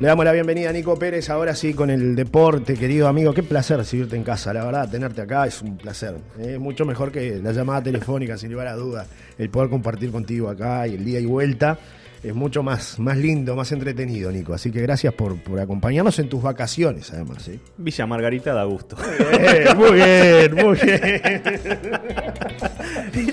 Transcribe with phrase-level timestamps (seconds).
[0.00, 3.34] Le damos la bienvenida a Nico Pérez, ahora sí con el deporte, querido amigo.
[3.34, 6.14] Qué placer recibirte en casa, la verdad, tenerte acá es un placer.
[6.38, 9.06] Es mucho mejor que la llamada telefónica, sin lugar a duda.
[9.36, 11.80] El poder compartir contigo acá y el día y vuelta
[12.22, 14.54] es mucho más, más lindo, más entretenido, Nico.
[14.54, 17.48] Así que gracias por, por acompañarnos en tus vacaciones, además.
[17.48, 17.58] ¿eh?
[17.76, 18.96] Villa Margarita da gusto.
[19.76, 21.42] muy bien, muy bien.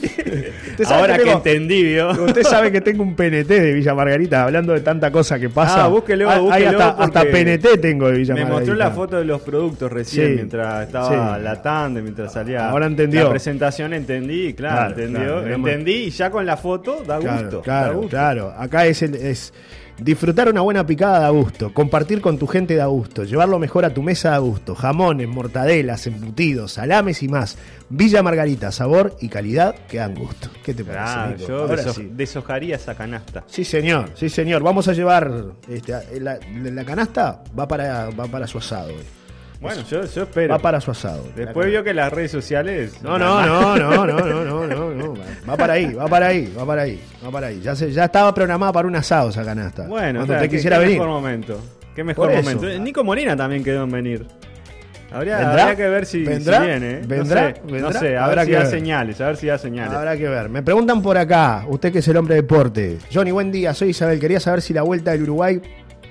[0.90, 2.10] Ahora que, entendí, ¿vio?
[2.12, 5.86] Usted sabe que tengo un PNT de Villa Margarita, hablando de tanta cosa que pasa.
[5.86, 6.70] Ah, búsquelo, Ah, búsquelo.
[6.72, 8.60] hasta, porque hasta PNT tengo de Villa Me Margarita.
[8.72, 11.44] mostró la foto de los productos recién Sí, mientras estaba sí.
[11.44, 13.24] la tanda, mientras salía Ahora entendió.
[13.26, 17.42] la presentación, entendí, claro, Claro, entendió, claro, entendí y ya con la foto da Claro,
[17.42, 17.58] gusto.
[17.58, 18.10] da claro, gusto.
[18.10, 18.54] claro.
[18.58, 19.54] Acá es, el- es
[20.00, 23.86] disfrutar una buena picada da gusto, compartir con tu gente da gusto, llevar lo mejor
[23.86, 27.58] a tu mesa da gusto, jamones, mortadelas, embutidos, salames y más.
[27.90, 30.50] Villa Margarita, sabor y calidad que dan gusto.
[30.64, 31.38] ¿Qué te parece?
[31.38, 31.48] Nico?
[31.48, 32.10] yo Ahora deso- sí.
[32.12, 33.44] deshojaría esa canasta.
[33.48, 34.64] Sí, señor, sí, señor.
[34.64, 35.32] Vamos a llevar
[35.70, 38.90] este, la, la canasta, va para, va para su asado.
[38.90, 39.04] eh.
[39.62, 40.54] Bueno, yo, yo espero.
[40.54, 41.24] Va para su asado.
[41.36, 43.02] Después vio que las redes sociales.
[43.02, 45.14] No, no, no, no, no, no, no, no, no.
[45.50, 47.62] Va para ahí, va para ahí, va para ahí, va para ahí.
[47.62, 49.88] Ya, se, ya estaba programada para un asado esa canasta.
[49.88, 51.00] Bueno, cuando usted quisiera qué venir.
[51.00, 51.62] mejor momento.
[51.96, 52.44] Qué mejor eso.
[52.44, 52.80] momento.
[52.84, 54.26] Nico Molina también quedó en venir.
[55.12, 56.60] Habría, que ver si, si ¿Vendrá?
[56.60, 56.92] viene.
[56.96, 57.02] ¿eh?
[57.08, 57.50] ¿Vendrá?
[57.50, 57.82] No sé, ¿Vendrá?
[57.94, 58.70] no sé, a Habrá ver si que da ver.
[58.72, 59.94] señales, a ver si da señales.
[59.94, 60.50] Habrá que ver.
[60.50, 62.98] Me preguntan por acá, usted que es el hombre de deporte.
[63.14, 64.20] Johnny, buen día, soy Isabel.
[64.20, 65.62] Quería saber si la vuelta del Uruguay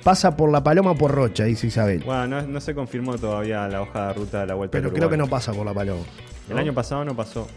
[0.05, 2.03] pasa por La Paloma o por Rocha, dice Isabel.
[2.05, 5.09] Bueno, no, no se confirmó todavía la hoja de ruta de la vuelta Pero creo
[5.11, 6.05] que no pasa por La Paloma.
[6.49, 6.61] El ¿no?
[6.61, 7.49] año pasado no pasó.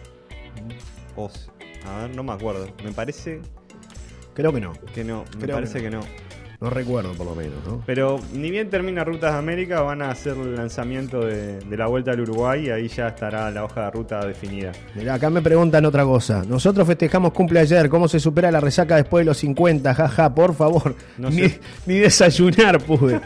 [1.15, 1.29] O
[1.85, 2.67] a ver, no me acuerdo.
[2.83, 3.41] Me parece
[4.33, 4.73] Creo que no.
[4.93, 5.25] que no.
[5.35, 6.01] Me Creo parece que que no.
[6.59, 7.83] No recuerdo por lo menos, ¿no?
[7.85, 11.85] Pero ni bien termina Rutas de América, van a hacer el lanzamiento de, de la
[11.85, 14.71] vuelta al Uruguay y ahí ya estará la hoja de ruta definida.
[14.95, 16.43] Mirá, acá me preguntan otra cosa.
[16.47, 17.89] Nosotros festejamos cumple ayer.
[17.89, 19.93] ¿Cómo se supera la resaca después de los 50?
[19.93, 20.95] Jaja, por favor.
[21.19, 21.59] No ni, sé.
[21.85, 23.21] ni desayunar pude.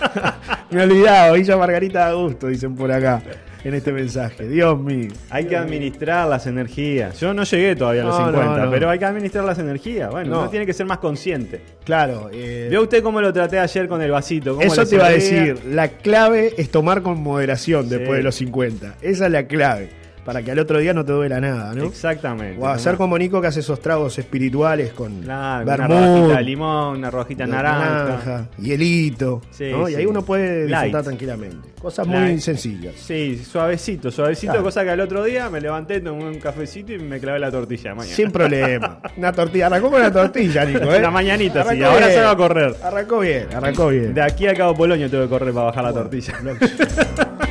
[0.70, 1.34] me he olvidado.
[1.34, 3.22] Villa Margarita da gusto, dicen por acá
[3.64, 4.46] en este mensaje.
[4.46, 5.08] Dios mío.
[5.30, 7.18] Hay que administrar las energías.
[7.18, 8.70] Yo no llegué todavía a los No, no, 50, no.
[8.70, 10.10] pero hay que administrar las energías.
[10.10, 10.40] Bueno, No.
[10.42, 11.60] uno tiene que ser más consciente.
[11.84, 12.30] Claro.
[12.32, 14.54] eh, ¿Vio usted cómo lo traté ayer con el vasito?
[14.56, 15.58] ¿Cómo eso te iba a decir.
[15.70, 17.90] La clave es tomar con moderación Sí.
[17.90, 18.94] después de los 50.
[19.02, 19.88] Esa es la clave.
[20.24, 21.84] Para que al otro día no te duela nada, ¿no?
[21.84, 22.58] Exactamente.
[22.60, 26.42] O hacer como Nico que hace esos tragos espirituales con Claro, una vermut, rojita de
[26.44, 28.46] limón, una rojita naranja.
[28.58, 29.42] hielito.
[29.50, 29.86] Sí, ¿no?
[29.88, 31.04] Y ahí uno puede disfrutar Light.
[31.04, 31.68] tranquilamente.
[31.80, 32.94] Cosas muy sencillas.
[32.96, 34.64] Sí, suavecito, suavecito, Claro.
[34.64, 37.90] cosa que al otro día me levanté, tomé un cafecito y me clavé la tortilla
[37.90, 38.16] de mañana.
[38.16, 39.00] Sin problema.
[39.18, 39.66] Una tortilla.
[39.66, 40.90] Arrancó con una tortilla, Nico.
[40.90, 41.00] ¿eh?
[41.02, 41.68] La mañanita, sí.
[41.68, 42.18] Arrancó Ahora bien.
[42.18, 42.74] se va a correr.
[42.82, 44.14] Arrancó bien, arrancó bien.
[44.14, 46.32] De aquí a Cabo Polonio tengo que correr para bajar la tortilla.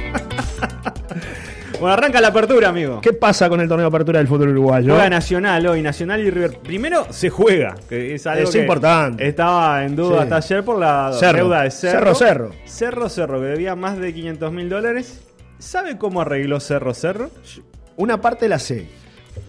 [1.83, 3.01] Bueno, arranca la apertura, amigo.
[3.01, 4.93] ¿Qué pasa con el torneo de apertura del fútbol uruguayo?
[4.93, 6.59] Juega Nacional hoy, Nacional y River.
[6.63, 9.27] Primero se juega, que es algo Es que importante.
[9.27, 10.23] Estaba en duda Sí.
[10.23, 11.37] hasta ayer por la Cerro.
[11.39, 11.99] deuda de Cerro.
[11.99, 12.51] Cerro, Cerro.
[12.63, 15.23] Cerro, Cerro, que debía más de 500 mil dólares.
[15.59, 17.29] ¿Sabe cómo arregló Cerro, Cerro?
[17.97, 18.87] Una parte la sé.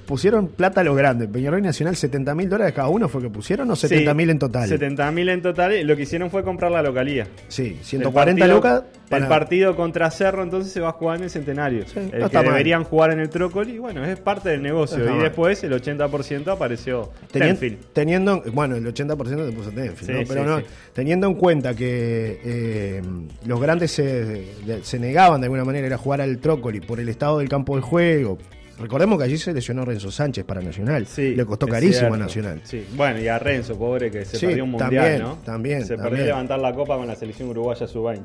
[0.07, 1.29] Pusieron plata a los grandes.
[1.29, 4.39] Peñarol y Nacional, 70 mil dólares cada uno fue que pusieron o 70 mil en
[4.39, 4.69] total.
[4.69, 5.73] 70 mil en total.
[5.75, 7.27] y Lo que hicieron fue comprar la localía.
[7.49, 8.83] Sí, El 140 partido- lucas.
[9.09, 11.85] para- El partido contra Cerro entonces se va a jugar en el Centenario.
[11.87, 12.53] Sí, el no que está mal.
[12.53, 13.73] deberían jugar en el Trócoli.
[13.75, 14.99] Y bueno, es parte del negocio.
[14.99, 17.79] No y después el 80% apareció Tenien- Tenfield.
[17.93, 20.29] teniendo, bueno, el 80% te puso Tenfield, Sí, ¿no?
[20.29, 23.03] pero no, teniendo en cuenta que eh,
[23.47, 24.45] los grandes se,
[24.83, 27.83] se negaban de alguna manera a jugar al Trócoli por el estado del campo de
[27.83, 28.39] juego.
[28.79, 31.07] Recordemos que allí se lesionó Renzo Sánchez para Nacional.
[31.07, 32.61] Sí, Le costó carísimo a Nacional.
[32.65, 32.85] Sí.
[32.97, 35.35] Bueno, y a Renzo, pobre, que se Sí, perdió un mundial, también, ¿no?
[35.45, 36.11] también, Se también.
[36.11, 38.25] perdió levantar la copa con la selección uruguaya sub-20.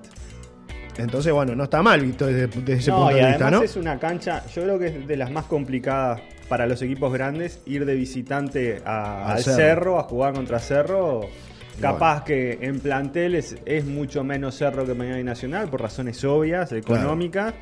[0.98, 3.52] Entonces, bueno, no está mal visto desde, desde ese No, punto y de además vista,
[3.52, 3.64] ¿no?
[3.64, 7.62] es una cancha, yo creo que es de las más complicadas para los equipos grandes
[7.66, 9.56] ir de visitante a- Al Cerro.
[9.56, 10.00] cerro.
[10.00, 11.22] a jugar contra Cerro.
[11.80, 16.74] Capaz que en planteles es mucho menos Cerro que Peñarol y Nacional por razones obvias,
[16.74, 17.54] económicas,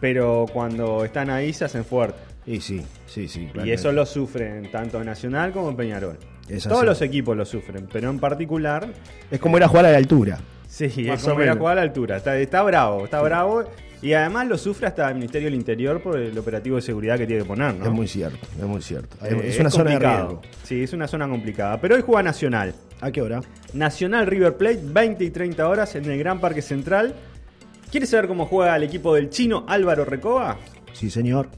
[0.00, 2.20] pero cuando están ahí se hacen fuertes.
[2.46, 3.40] Y sí, sí, sí.
[3.40, 3.74] Y claramente.
[3.74, 6.16] eso lo sufren tanto Nacional como Peñarol.
[6.48, 8.88] Es Todos los equipos lo sufren, pero en particular,
[9.30, 10.38] Es como ir a jugar a la altura.
[10.66, 11.58] sí, Más es como ir a menos.
[11.58, 12.16] jugar a la altura.
[12.16, 13.64] Está, está bravo, está bravo.
[14.00, 17.26] Y además lo sufre hasta el Ministerio del Interior por el operativo de seguridad que
[17.26, 17.84] tiene que poner, ¿no?
[17.84, 19.16] Es muy cierto, es muy cierto.
[19.26, 20.40] Eh, es una zona de riesgo.
[20.62, 21.80] Sí, es una zona complicada.
[21.80, 22.72] Pero hoy juega Nacional.
[23.00, 23.40] ¿A qué hora?
[23.74, 27.14] Nacional River Plate, 20 y 30 horas en el Gran Parque Central.
[27.90, 30.56] ¿Quieres saber cómo juega el equipo del chino Álvaro Recoba?
[30.92, 31.48] Sí, señor.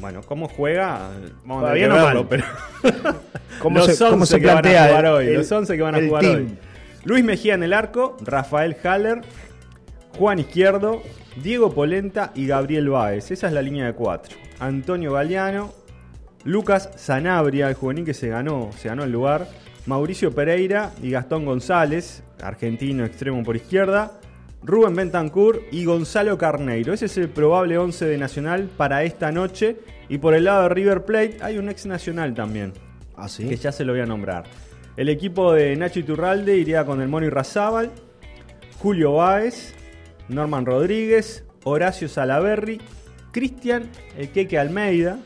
[0.00, 1.10] Bueno, ¿cómo juega?
[1.44, 2.44] Vamos Todavía a no verlo, pero.
[3.60, 5.26] ¿Cómo los se- cómo 11 se que van a jugar el- hoy.
[5.28, 6.36] el- los 11 que van a jugar team?
[6.36, 6.58] hoy.
[7.04, 9.20] Luis Mejía en el arco, Rafael Haller,
[10.18, 11.02] Juan Izquierdo,
[11.42, 13.30] Diego Polenta y Gabriel Báez.
[13.30, 14.36] Esa es la línea de cuatro.
[14.58, 15.72] Antonio Galeano,
[16.44, 19.48] Lucas Sanabria, el juvenil que se ganó, se ganó el lugar.
[19.86, 24.12] Mauricio Pereira y Gastón González, argentino extremo por izquierda.
[24.62, 26.92] Rubén Bentancur y Gonzalo Carneiro.
[26.92, 29.76] Ese es el probable 11 de Nacional para esta noche.
[30.08, 32.72] Y por el lado de River Plate hay un ex Nacional también.
[33.16, 33.48] ¿Ah, sí?
[33.48, 34.44] Que ya se lo voy a nombrar.
[34.96, 37.90] El equipo de Nacho Iturralde iría con el Mono Razábal,
[38.78, 39.74] Julio Báez,
[40.28, 42.80] Norman Rodríguez, Horacio Salaberry,
[43.32, 43.84] Cristian
[44.18, 45.18] El Queque Almeida,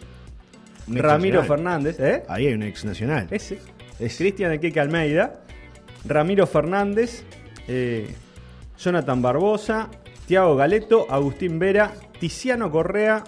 [0.86, 1.44] Ramiro nacional.
[1.46, 2.22] Fernández, ¿eh?
[2.28, 3.26] Ahí hay un ex nacional.
[3.31, 3.58] Ese.
[3.98, 5.40] Es- Cristian El Queque Almeida,
[6.04, 7.25] Ramiro Fernández,
[7.69, 8.08] eh,
[8.79, 9.88] Jonathan Barbosa,
[10.26, 13.25] Tiago Galeto, Agustín Vera, Tiziano Correa,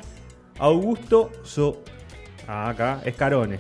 [0.59, 1.83] Augusto So.
[2.49, 3.59] Ah, acá, Escarone.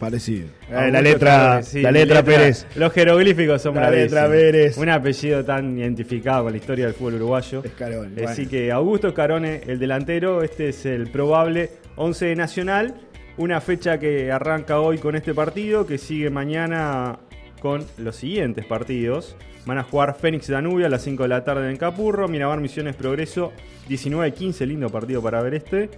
[0.00, 0.48] Parecido.
[0.68, 2.66] Eh, la letra, sí, la letra Pérez.
[2.74, 4.28] Los jeroglíficos son La letra.
[4.28, 4.76] Pérez.
[4.76, 7.62] Un apellido tan identificado con la historia del fútbol uruguayo.
[7.64, 8.50] Escarone, Así bueno.
[8.50, 12.94] que Augusto Escarone, el delantero, este es el probable 11 de Nacional.
[13.36, 17.18] Una fecha que arranca hoy con este partido, que sigue mañana
[17.64, 19.36] con los siguientes partidos.
[19.64, 22.94] Van a jugar Fénix Danubio a las 5 de la tarde en Capurro, Miramar Misiones
[22.94, 23.52] Progreso
[23.88, 25.88] 19-15, lindo partido para ver este.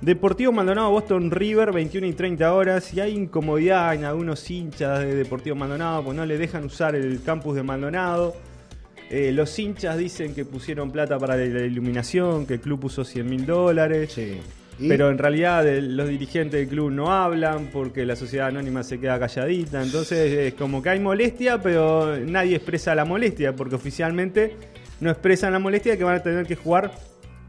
[0.00, 5.14] Deportivo Maldonado Boston River 21 y 30 horas y hay incomodidad en algunos hinchas de
[5.14, 8.34] Deportivo Maldonado porque no le dejan usar el campus de Maldonado.
[9.08, 13.30] Eh, los hinchas dicen que pusieron plata para la iluminación, que el club puso 100
[13.30, 14.10] mil dólares.
[14.12, 14.40] Sí.
[14.78, 14.88] ¿Y?
[14.88, 19.18] Pero en realidad los dirigentes del club no hablan porque la sociedad anónima se queda
[19.18, 19.82] calladita.
[19.82, 24.56] Entonces es como que hay molestia, pero nadie expresa la molestia porque oficialmente
[25.00, 26.92] no expresan la molestia de que van a tener que jugar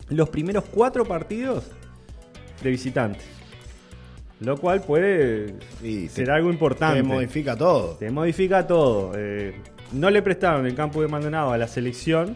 [0.09, 1.71] los primeros cuatro partidos
[2.61, 3.19] de visitante.
[4.41, 6.97] Lo cual puede Y ser te- algo importante.
[7.01, 7.95] Te modifica todo.
[7.95, 9.13] Te modifica todo.
[9.15, 9.53] Eh,
[9.93, 12.35] no le prestaron el campo de Maldonado a la selección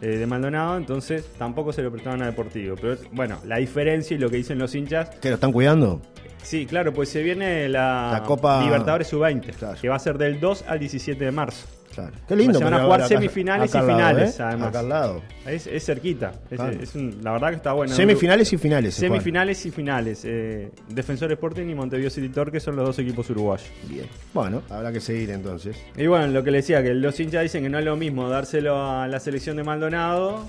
[0.00, 2.76] eh, de Maldonado, entonces tampoco se lo prestaron a Deportivo.
[2.80, 5.10] Pero bueno, la diferencia y lo que dicen los hinchas.
[5.20, 6.00] ¿Que lo están cuidando?
[6.44, 9.78] Sí, claro, pues se viene la, La Copa- Libertadores Sub-20, Claro.
[9.80, 11.66] que va a ser del 2 al 17 de marzo.
[11.94, 12.10] Claro.
[12.26, 12.58] Qué lindo.
[12.58, 14.42] Se van a jugar acá- semifinales acá y lado, finales, ¿eh?
[14.42, 14.68] además.
[14.68, 15.22] Acá al lado.
[15.46, 16.32] Es, es cerquita.
[16.50, 16.72] Es- Claro.
[16.82, 17.94] es un- la verdad que está bueno.
[17.94, 18.94] Semifinales y finales.
[18.96, 20.22] Semifinales y finales.
[20.24, 23.68] Eh, Defensor Sporting y Montevideo City Torque son los dos equipos uruguayos.
[23.88, 24.06] Bien.
[24.32, 25.76] Bueno, habrá que seguir entonces.
[25.96, 28.28] Y bueno, lo que le decía, que los hinchas dicen que no es lo mismo
[28.28, 30.44] dárselo a la selección de Maldonado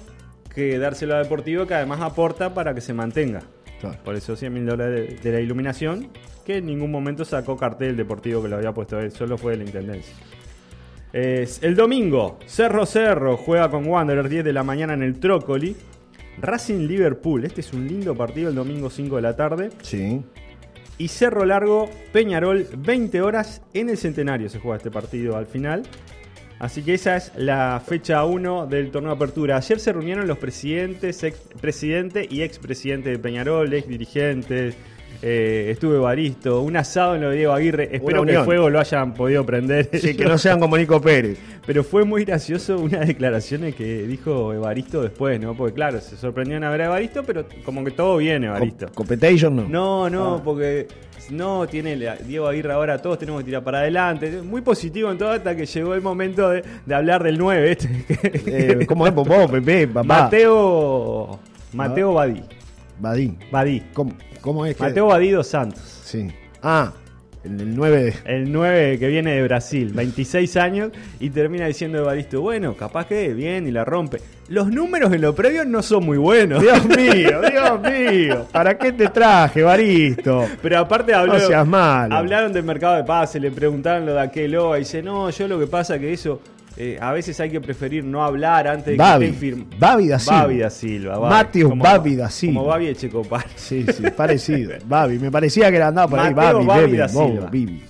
[0.53, 3.41] que dárselo a Deportivo, que además aporta para que se mantenga.
[3.89, 4.03] Claro.
[4.03, 6.09] Por eso 100 mil dólares de, la iluminación,
[6.45, 9.57] que en ningún momento sacó cartel deportivo que lo había puesto él, solo fue de
[9.59, 10.15] la intendencia.
[11.13, 15.75] Es el domingo, Cerro Cerro juega con Wanderers 10 de la mañana en el Trócoli.
[16.41, 19.69] Racing Liverpool, este es un lindo partido el domingo 5 de la tarde.
[19.81, 20.21] Sí.
[20.97, 25.83] Y Cerro Largo, Peñarol, 20 horas en el Centenario se juega este partido al final.
[26.59, 29.57] Así que esa es la fecha 1 del torneo de apertura.
[29.57, 34.75] Ayer se reunieron los presidentes, ex presidente y expresidente de Peñarol, ex dirigentes.
[35.21, 37.89] eh, estuve Baristo, un asado en lo de Diego Aguirre.
[37.91, 39.89] Espero que el fuego lo hayan podido prender.
[39.93, 41.37] Sí, que no sean como Nico Pérez.
[41.65, 45.55] Pero fue muy gracioso unas declaraciones que dijo Evaristo después, ¿no?
[45.55, 48.85] Porque claro, se sorprendió en ver a Evaristo, pero como que todo bien Evaristo.
[48.87, 49.63] Co- Competition no.
[49.67, 50.41] No, no, Ah.
[50.43, 50.87] porque
[51.31, 54.41] no, tiene la- Diego Aguirre ahora, todos tenemos que tirar para adelante.
[54.41, 57.71] Muy positivo en todo hasta que llegó el momento de, de hablar del 9.
[57.71, 57.89] Este,
[58.81, 60.03] Eh, ¿Cómo es, Popó, Pepe, papá?
[60.23, 61.39] Mateo.
[61.73, 62.43] Mateo Badí.
[62.99, 63.37] Badí.
[63.51, 63.83] Badí.
[63.93, 64.83] ¿Cómo, cómo es que...?
[64.83, 65.81] Mateo Badí dos Santos.
[66.03, 66.27] Sí.
[66.61, 66.93] Ah,
[67.45, 68.13] el, el 9 de...
[68.25, 73.33] El 9 que viene de Brasil, 26 años, y termina diciendo Evaristo, bueno, capaz que
[73.33, 74.19] bien y la rompe.
[74.47, 76.61] Los números en lo previo no son muy buenos.
[76.61, 78.47] Dios mío, Dios mío.
[78.51, 80.45] ¿Para qué te traje, Baristo?
[80.61, 81.33] Pero aparte habló,
[82.09, 85.47] No hablaron del mercado de pase, le preguntaron lo de aquel y dice, no, yo
[85.47, 86.39] lo que pasa que eso,
[86.77, 89.25] eh, a veces hay que preferir no hablar antes de Babi.
[89.27, 89.79] que estén firmes.
[89.79, 90.41] Babi da Silva.
[90.41, 91.17] Babi da Silva.
[91.17, 91.33] Babi.
[91.33, 92.53] Matius Como- Babi da Silva.
[92.55, 93.45] Como Babi Echecopar.
[93.55, 94.73] Sí, sí, parecido.
[94.85, 96.33] Babi, me parecía que era andaba por ahí.
[96.33, 97.49] Mateo Babi, Babi Bebe, da Bobo, Silva.
[97.49, 97.83] Bibi.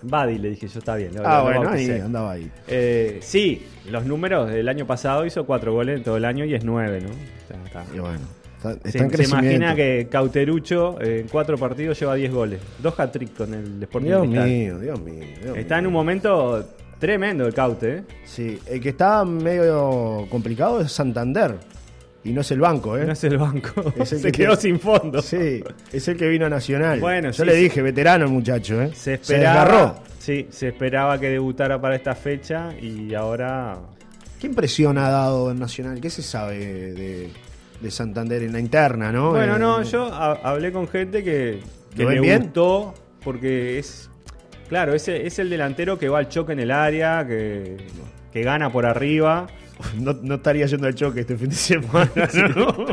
[0.00, 1.10] Badi le dije yo, está bien.
[1.24, 2.48] Ah, bueno, ahí andaba ahí.
[2.68, 6.54] Eh, sí, los números del año pasado hizo cuatro goles en todo el año y
[6.54, 7.08] es nueve, ¿no?
[7.48, 8.20] Sea, está- Y bueno,
[8.58, 12.60] está, está Se, en se imagina que Cauterucho eh, en cuatro partidos lleva 10 goles.
[12.80, 15.24] Dos hat-trick con el Sporting Dios mío, Dios mío.
[15.42, 15.78] Dios Está mío.
[15.80, 16.64] en un momento
[16.98, 18.02] tremendo el Caute, ¿eh?
[18.24, 21.56] Sí, el que está medio complicado es Santander.
[22.24, 23.04] Y no es el banco, ¿eh?
[23.06, 23.92] No es el banco.
[23.96, 25.22] Es el Se que quedó sin fondo.
[25.22, 25.62] Sí,
[25.92, 27.00] es el que vino a Nacional.
[27.00, 27.62] Bueno, Yo sí, le sí.
[27.64, 28.90] dije, veterano el muchacho, ¿eh?
[28.94, 29.64] Se esperaba.
[29.64, 29.94] desgarró.
[30.18, 33.78] sí, se esperaba que debutara para esta fecha y ahora.
[34.40, 36.00] ¿Qué impresión ha dado en Nacional?
[36.00, 36.58] ¿Qué se sabe
[36.92, 37.30] de,
[37.80, 39.30] de Santander en la interna, no?
[39.30, 41.60] Bueno, Eh, no, yo ha- hablé con gente que,
[41.96, 42.42] que ¿Lo ven le bien?
[42.42, 44.07] gustó porque es.
[44.68, 47.76] Claro, ese es el delantero que va al choque en el área, que,
[48.32, 49.46] que gana por arriba.
[49.98, 52.10] No, no estaría yendo al choque este fin de semana,
[52.56, 52.86] ¿no?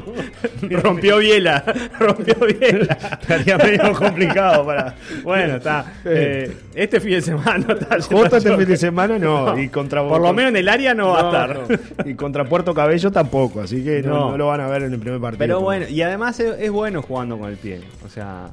[0.82, 1.64] rompió Biela,
[2.00, 2.98] rompió Biela.
[3.22, 4.96] Estaría medio complicado para.
[5.24, 5.94] Bueno, está.
[6.06, 7.98] eh, este fin de semana está.
[7.98, 9.58] yendo Justo este fin de semana no.
[9.58, 11.80] Y contra Por lo menos en el área no, va a estar.
[12.06, 15.20] Y contra Puerto Cabello tampoco, así que no, lo van a ver en el primer
[15.20, 15.40] partido.
[15.40, 17.82] Pero bueno, y además es, es bueno jugando con el pie.
[18.06, 18.50] O sea,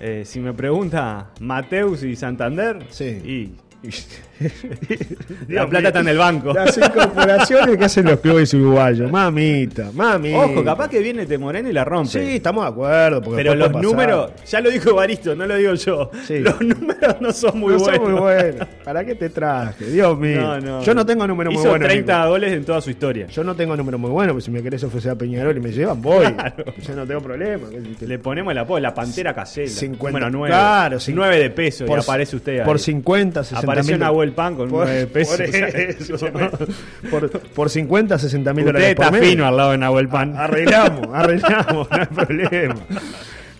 [0.00, 3.04] eh, si me pregunta Mateus y Santander, Sí.
[3.24, 3.88] y
[5.48, 6.52] la plata está en el banco.
[6.52, 10.38] Las incorporaciones que hacen los clubes uruguayos, mamita, mamita.
[10.38, 12.10] Ojo, capaz que viene Temoreno y la rompe.
[12.10, 13.22] Sí, estamos de acuerdo.
[13.34, 16.10] Pero los números, ya lo dijo Evaristo, no lo digo yo.
[16.26, 16.38] Sí.
[16.40, 18.10] Los números no son muy no son buenos.
[18.10, 18.68] muy buenos.
[18.84, 19.86] ¿Para qué te traje?
[19.86, 20.40] Dios mío.
[20.40, 20.82] No, no.
[20.82, 21.88] Yo no tengo números muy buenos.
[21.88, 22.28] 30 Nico.
[22.30, 23.26] goles en toda su historia.
[23.28, 26.00] Yo no tengo números muy buenos, si me querés ofrecer a Peñarol y me llevan,
[26.02, 26.26] voy.
[26.26, 26.64] Claro.
[26.86, 27.66] Yo no tengo problema.
[28.00, 29.68] Le ponemos el apodo, la pantera casera.
[29.68, 30.48] 50, Número 9.
[30.54, 32.64] claro, cin- 9 de peso y por- aparece usted ahí.
[32.64, 34.02] Por 50, 60 Apareció mil.
[34.26, 35.36] Nahuel Pan con por, 9 de peso.
[35.36, 36.26] Por, eso.
[37.10, 39.28] por, por 50, 60 mil Usted dólares está por mes.
[39.30, 40.36] fino al lado de Nahuel Pan.
[40.36, 42.74] Arreglamos, arreglamos, no hay problema.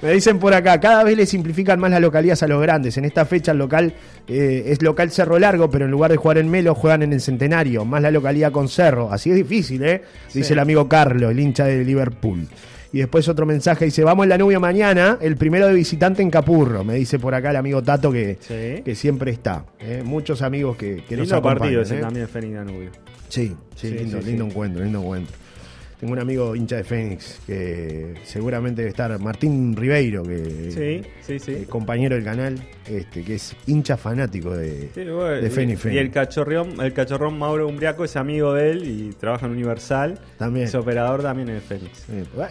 [0.03, 2.99] Me dicen por acá, cada vez le simplifican más las localidades a los grandes.
[2.99, 3.95] En esta fecha el local
[4.29, 7.21] eh, es local Cerro Largo, pero en lugar de jugar en Melo juegan en el
[7.23, 9.11] Centenario, más la localidad con Cerro.
[9.11, 10.03] Así es difícil, ¿eh?
[10.35, 10.53] Dice Sí.
[10.53, 12.47] el amigo Carlos, el hincha de Liverpool.
[12.97, 16.31] Y después otro mensaje dice, vamos en la nubia mañana, el primero de visitante en
[16.31, 16.83] Capurro.
[16.83, 18.81] Me dice por acá el amigo Tato que, Sí.
[18.83, 19.67] que siempre está.
[19.81, 20.01] ¿eh?
[20.03, 21.59] Muchos amigos que, que nos Lindo acompañan.
[21.59, 22.01] partido ese ¿eh?
[22.01, 22.91] también, Fénix Danubio.
[23.29, 25.37] Sí, sí, Sí, lindo, lindo encuentro, lindo encuentro.
[25.99, 31.39] Tengo un amigo hincha de Fénix que seguramente debe estar, Martín Ribeiro, que Sí, sí,
[31.39, 31.53] sí.
[31.53, 35.97] eh, compañero del canal, este, que es hincha fanático de, bueno, de Fénix y, Fénix.
[35.97, 40.21] y el cachorrón, el cachorrón Mauro Umbriaco es amigo de él y trabaja en Universal.
[40.37, 40.67] También.
[40.67, 42.05] Es operador también en Fénix.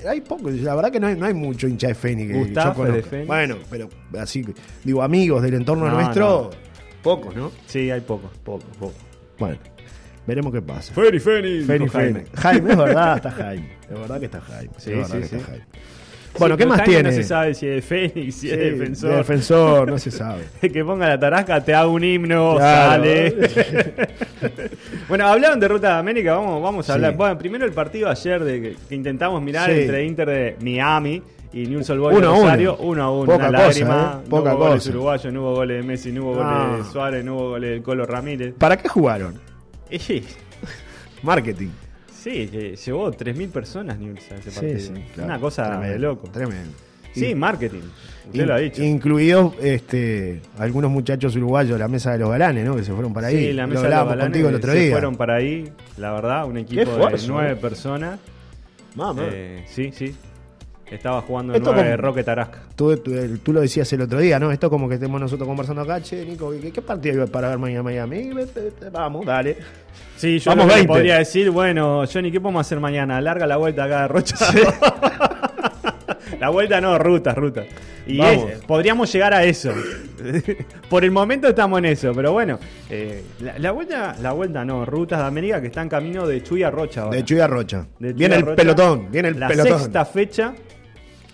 [0.07, 2.85] Hay- poco, la verdad que no hay, no hay mucho hincha de Fénix que Gustavo
[2.85, 3.27] de Fénix.
[3.27, 4.43] Bueno, pero así,
[4.83, 6.49] digo, amigos del entorno No, nuestro,
[7.03, 7.51] pocos, ¿no?
[7.67, 8.31] Sí, hay poco.
[8.43, 8.95] Pocos, pocos.
[9.37, 9.57] Bueno,
[10.27, 10.93] veremos qué pasa.
[10.93, 11.67] Fénix, Fénix.
[11.67, 12.29] Dijo Fénix.
[12.35, 13.69] Jaime, es verdad, está Jaime.
[13.89, 14.73] Es verdad que está Jaime.
[14.77, 15.35] Sí, es sí, que sí.
[15.35, 15.65] está Jaime.
[16.37, 17.09] Bueno, Sí, ¿qué más Jaime tiene?
[17.11, 19.09] No se sabe si es Fénix, si Sí, es defensor.
[19.11, 20.43] de defensor, no se sabe.
[20.61, 22.91] que ponga la tarasca, te hago un himno, Claro.
[23.03, 23.35] sale.
[25.07, 26.95] bueno, hablaron de Ruta de América, vamos, vamos a Sí.
[26.95, 27.15] hablar.
[27.15, 29.81] Bueno, primero el partido ayer de que, que intentamos mirar Sí.
[29.81, 31.21] entre Inter de Miami
[31.53, 32.43] y Newell's Old Boys Uno a de uno.
[32.43, 33.25] Rosario, uno a uno.
[33.31, 34.27] Poca una cosa, lágrima, ¿eh?
[34.29, 34.89] Poca no hubo goles cosa.
[34.89, 36.67] uruguayos, no hubo goles de Messi, no hubo Ah.
[36.67, 38.53] goles de Suárez, no hubo goles del Colo Ramírez.
[38.57, 39.39] ¿Para qué jugaron?
[39.99, 40.23] Sí,
[41.23, 41.69] Marketing.
[42.11, 44.79] sí, que llevó 3.000 personas Newell's a ese Sí, partido.
[44.79, 45.29] sí, claro.
[45.29, 46.27] Una cosa Tremendo, de loco.
[46.29, 46.71] Tremendo.
[47.13, 47.81] Sí, In- marketing.
[48.27, 48.83] Usted in- lo ha dicho.
[48.83, 52.75] Incluidos este, algunos muchachos uruguayos, la mesa de los galanes, ¿no?
[52.75, 53.37] Que se fueron para ahí.
[53.37, 54.91] Sí, la Lo mesa de los galanes contigo el otro se día.
[54.91, 57.55] fueron para ahí, la verdad, un equipo esfuerzo, de nueve eh.
[57.55, 58.19] personas.
[58.95, 59.23] Mamá.
[59.31, 60.13] Eh, sí, sí.
[60.91, 62.59] Estaba jugando Esto nueve como- Roque Tarasca.
[62.75, 64.51] Tú, tú- el- tú lo decías el otro día, ¿no?
[64.51, 67.57] Esto como que estemos nosotros conversando acá, che, Nico, ¿qué, qué partido hay para ver
[67.57, 68.29] mañana Miami?
[68.91, 69.57] Vamos, dale.
[70.15, 70.87] Sí, yo Vamos, lo que le 20.
[70.93, 73.19] podría decir, bueno, Johnny, ¿qué podemos hacer mañana?
[73.19, 74.35] Larga la vuelta acá de Rocha.
[76.39, 77.63] la vuelta no, ruta, ruta.
[78.07, 79.71] Y es- podríamos llegar a eso.
[80.89, 84.85] Por el momento estamos en eso, pero bueno, eh, la, la vuelta, la vuelta no,
[84.85, 87.17] rutas de América que están camino de Chuy a Rocha ahora.
[87.17, 87.87] De Chuy a Rocha.
[87.99, 89.79] De viene el pelotón, viene el la pelotón.
[89.79, 90.53] sexta fecha.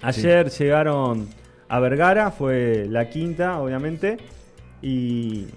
[0.01, 1.27] Ayer llegaron
[1.67, 4.17] a Vergara, fue la quinta, obviamente.
[4.81, 5.48] Y,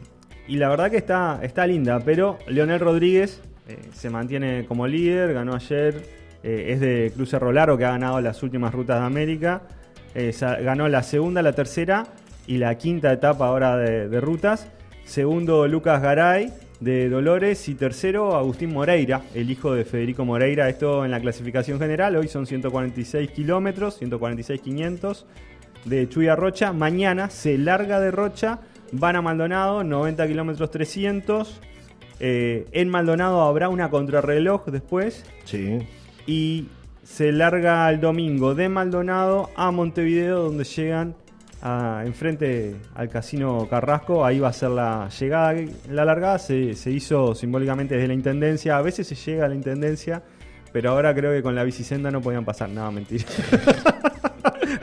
[0.49, 5.55] la verdad que está, está linda, pero Leonel Rodríguez eh, se mantiene como líder, ganó
[5.55, 6.03] ayer,
[6.43, 9.63] eh, es de Cruz Cerro Largo que ha ganado las últimas rutas de América.
[10.15, 10.33] Eh,
[10.63, 12.07] ganó la segunda, la tercera
[12.47, 14.69] y la quinta etapa ahora de rutas.
[15.05, 17.69] Segundo, Lucas Garay de Dolores.
[17.69, 20.69] Y tercero, Agustín Moreira, el hijo de Federico Moreira.
[20.69, 22.17] Esto en la clasificación general.
[22.17, 25.27] Hoy son 146 kilómetros, 146,500
[25.85, 26.73] de Chuy a Rocha.
[26.73, 28.61] Mañana se larga de Rocha,
[28.93, 31.61] van a Maldonado, 90 kilómetros 300.
[32.21, 35.25] Eh, en Maldonado habrá una contrarreloj después.
[35.45, 35.79] Sí.
[36.27, 36.67] Y
[37.03, 41.15] se larga el domingo de Maldonado a Montevideo, donde llegan
[42.05, 44.25] enfrente al Casino Carrasco.
[44.25, 45.55] Ahí va a ser la llegada.
[45.91, 48.77] La largada se, se hizo simbólicamente desde la intendencia.
[48.77, 50.23] A veces se llega a la intendencia,
[50.73, 52.69] pero ahora creo que con la bicisenda no podían pasar.
[52.69, 53.25] No, mentira.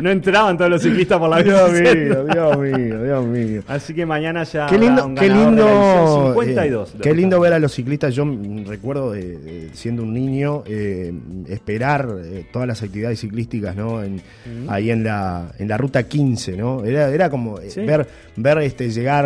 [0.01, 3.63] no entraban todos los ciclistas por la Dios mío, Dios mío, Dios mío.
[3.67, 4.65] Así que mañana ya.
[4.67, 6.89] Qué lindo, un qué lindo, 52.
[6.95, 8.13] eh, qué lindo ver a los ciclistas.
[8.15, 8.25] Yo
[8.65, 11.13] recuerdo de, de siendo un niño eh,
[11.47, 14.03] esperar eh, todas las actividades ciclísticas, ¿no?
[14.03, 14.21] En-
[14.67, 16.83] Ahí en la en la ruta 15, ¿no?
[16.85, 17.81] Era, era como Sí.
[17.81, 19.25] ver ver este llegar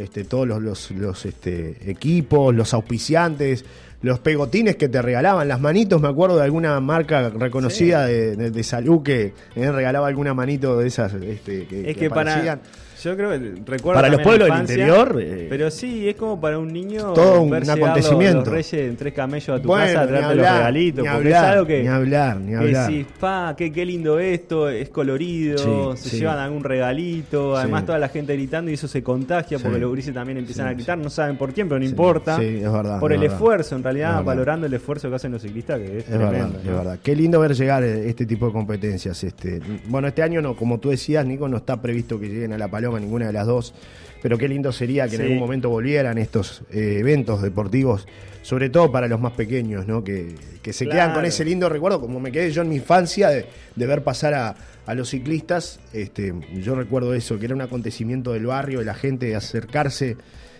[0.00, 3.64] este todos los los, los, este, equipos, los auspiciantes.
[4.00, 8.50] Los pegotines que te regalaban, las manitos, me acuerdo de alguna marca reconocida de, de-
[8.52, 12.60] de salud que eh, regalaba alguna manito de esas este, que, Es que que para-.
[13.02, 14.00] Yo creo que recuerdo.
[14.00, 17.12] Para los pueblos del interior, eh, pero sí, es como para un niño.
[17.12, 18.38] todo un los- acontecimiento.
[18.40, 21.04] Los, reyes en tres camellos a tu Bueno, casa a traerte los regalitos.
[21.04, 21.82] ni porque hablar, es algo que.
[21.82, 22.90] ni hablar, ni que hablar.
[22.90, 26.18] decís, pa, qué, qué lindo esto, es colorido, Sí, se sí.
[26.20, 30.14] llevan algún regalito, además toda la gente gritando y eso se contagia porque los grises
[30.14, 32.38] también empiezan a gritar, no saben por quién, pero no importa.
[32.38, 33.36] sí, es verdad, Por es el verdad.
[33.36, 36.32] esfuerzo, en realidad, Es valorando el esfuerzo que hacen los ciclistas, que es, Es tremendo.
[36.32, 36.98] verdad, es verdad.
[37.02, 39.22] Qué lindo ver llegar eh, este tipo de competencias.
[39.24, 42.58] Este, bueno, este año no, como tú decías, Nico, no está previsto que lleguen a
[42.58, 43.74] la Paloma ninguna de las dos,
[44.22, 48.06] pero qué lindo sería que en algún momento volvieran estos eh, eventos deportivos,
[48.42, 50.02] sobre todo para los más pequeños, ¿no?
[50.02, 53.28] Que, que se quedan con ese lindo recuerdo, como me quedé yo en mi infancia
[53.28, 55.80] de, de ver pasar a, a los ciclistas.
[55.92, 60.16] Este, yo recuerdo eso, que era un acontecimiento del barrio, de la gente de acercarse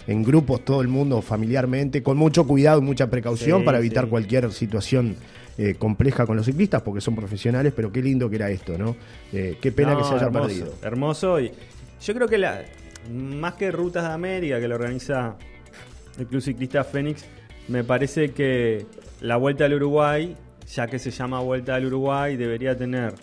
[0.07, 4.05] en grupos, todo el mundo familiarmente, con mucho cuidado y mucha precaución Sí, para evitar
[4.05, 4.11] sí.
[4.11, 5.17] cualquier situación
[5.59, 8.97] eh, compleja con los ciclistas, porque son profesionales, pero qué lindo que era esto, ¿no?
[9.33, 10.75] Eh, qué pena No, que se haya hermoso, perdido.
[10.83, 11.41] Hermoso.
[11.41, 11.53] Y
[12.01, 12.63] yo creo que la,
[13.11, 15.37] más que Rutas de América, que lo organiza
[16.19, 17.25] el Club Ciclista Fénix,
[17.69, 18.87] me parece que
[19.21, 20.37] la Vuelta al Uruguay,
[20.67, 23.15] ya que se llama Vuelta al Uruguay, debería tener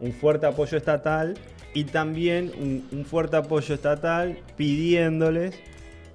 [0.00, 1.36] un fuerte apoyo estatal
[1.74, 5.58] y también un, un fuerte apoyo estatal pidiéndoles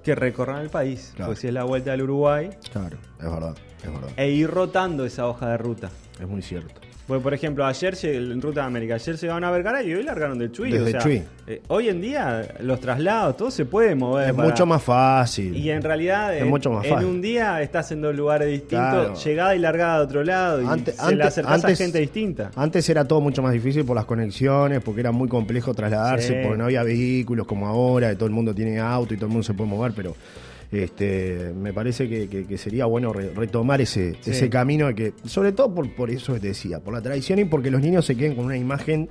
[0.02, 1.12] que recorran el país.
[1.16, 1.30] Claro.
[1.30, 4.10] Porque si es la Vuelta al Uruguay, Claro, es verdad, es verdad.
[4.16, 5.90] e ir rotando esa hoja de ruta.
[6.20, 6.80] Es muy cierto.
[7.06, 10.38] Porque, por ejemplo, ayer en Ruta de América, ayer llegaron a Vergara y hoy largaron
[10.38, 10.70] del Chuy.
[10.72, 11.22] Desde o sea, Chuy.
[11.46, 14.28] eh, hoy en día los traslados, todo se puede mover.
[14.30, 15.54] Es para- mucho más fácil.
[15.54, 17.06] Y en realidad, Es en, mucho más en fácil.
[17.08, 19.14] un día estás en dos lugares distintos, Claro.
[19.16, 21.98] llegada y largada de otro lado, y Antes- se le antes- acercás antes- a gente
[21.98, 22.50] distinta.
[22.56, 26.34] Antes era todo mucho más difícil por las conexiones, porque era muy complejo trasladarse, Sí.
[26.42, 29.32] porque no había vehículos como ahora, que todo el mundo tiene auto y todo el
[29.32, 30.16] mundo se puede mover, pero
[30.82, 34.30] este me parece que, que- que sería bueno re- retomar ese, Sí.
[34.32, 37.38] ese camino, de que, sobre todo por, por eso que te decía, por la tradición
[37.38, 39.08] y porque los niños se queden con una imagen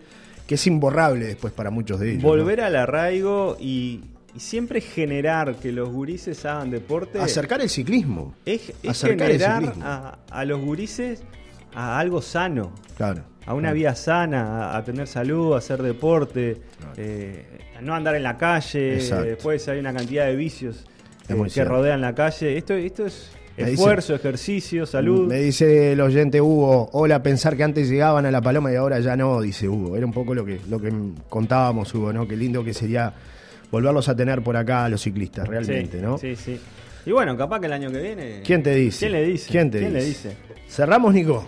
[0.47, 2.23] que es imborrable después para muchos de ellos.
[2.23, 2.29] ¿no?
[2.29, 4.01] Volver al arraigo y,
[4.35, 7.19] y siempre generar que los gurises hagan deporte.
[7.19, 8.35] Acercar el ciclismo.
[8.45, 9.85] es, es acercar el generar ciclismo.
[9.85, 11.23] a, a los gurises
[11.75, 12.73] a algo sano.
[12.97, 13.23] Claro.
[13.45, 13.75] a una claro.
[13.75, 16.93] vida sana, a, a tener salud, a hacer deporte, Claro.
[16.97, 17.45] eh,
[17.77, 18.95] a no andar en la calle.
[18.95, 19.25] Exacto.
[19.25, 20.85] Después hay una cantidad de vicios
[21.43, 21.71] que cierto.
[21.73, 22.57] rodean la calle.
[22.57, 25.27] Esto, esto es Me dice- esfuerzo, ejercicio, salud.
[25.27, 28.99] Me dice el oyente Hugo, hola, pensar que antes llegaban a la paloma y ahora
[28.99, 29.95] ya no, dice Hugo.
[29.97, 30.91] Era un poco lo que, lo que
[31.29, 32.27] contábamos, Hugo, ¿no?
[32.27, 33.13] Qué lindo que sería
[33.71, 36.17] volverlos a tener por acá a los ciclistas, realmente, sí, ¿no?
[36.17, 36.59] Sí, sí.
[37.05, 38.41] Y bueno, capaz que el año que viene.
[38.45, 38.99] ¿Quién te dice?
[38.99, 39.51] ¿Quién le dice?
[39.51, 40.29] ¿Quién te le dice?
[40.29, 40.37] dice?
[40.69, 41.45] Cerramos, Nico.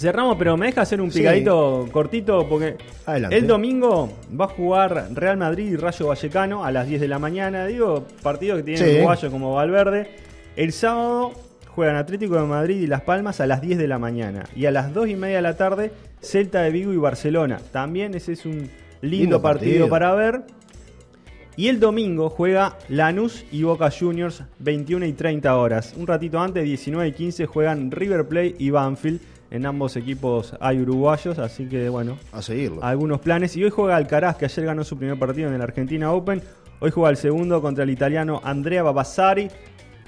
[0.00, 1.18] Cerramos, pero me deja hacer un Sí.
[1.18, 3.36] picadito cortito porque Adelante.
[3.36, 7.18] el domingo va a jugar Real Madrid y Rayo Vallecano a las 10 de la
[7.18, 7.66] mañana.
[7.66, 8.94] Digo, partidos que tienen Sí.
[8.96, 10.08] uruguayos como Valverde.
[10.56, 11.32] El sábado
[11.68, 14.44] juegan Atlético de Madrid y Las Palmas a las 10 de la mañana.
[14.56, 17.60] Y a las 2 y media de la tarde, Celta de Vigo y Barcelona.
[17.70, 18.70] También ese es un lindo,
[19.02, 19.86] Lindo partido.
[19.86, 19.88] partido.
[19.90, 20.42] para ver.
[21.56, 25.94] Y el domingo juega Lanús y Boca Juniors 21 y 30 horas.
[25.96, 29.20] Un ratito antes, 19 y 15, juegan River Plate y Banfield.
[29.50, 32.84] En ambos equipos hay uruguayos, así que bueno, A seguirlo.
[32.84, 33.56] algunos planes.
[33.56, 36.40] Y hoy juega Alcaraz, que ayer ganó su primer partido en el Argentina Open.
[36.78, 39.48] Hoy juega el segundo contra el italiano Andrea Babassari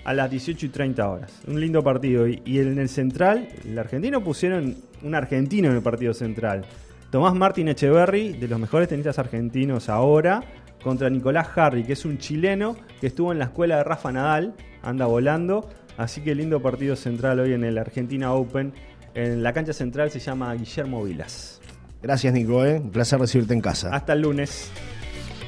[0.04, 1.40] a las 18 y 30 horas.
[1.46, 2.26] Un lindo partido.
[2.28, 6.64] Y, y en el central, el argentino pusieron un argentino en el partido central.
[7.10, 10.42] Tomás Martín Echeverry, de los mejores tenistas argentinos ahora,
[10.82, 14.54] contra Nicolás Harry, que es un chileno que estuvo en la escuela de Rafa Nadal,
[14.82, 15.68] anda volando.
[15.98, 18.72] Así que lindo partido central hoy en el Argentina Open.
[19.14, 21.60] En la cancha central se llama Guillermo Vilas.
[22.02, 22.78] Gracias, Nico, ¿eh?
[22.78, 23.94] Un placer recibirte en casa.
[23.94, 24.70] Hasta el lunes.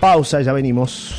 [0.01, 1.17] Pausa, ya venimos.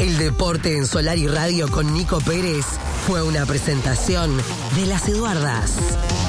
[0.00, 2.64] El deporte en Solar y Radio con Nico Pérez
[3.06, 4.36] fue una presentación
[4.76, 6.21] de las Eduardas.